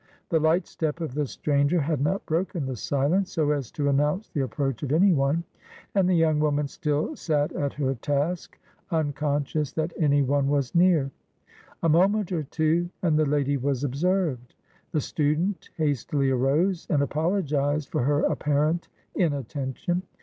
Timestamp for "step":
0.65-0.99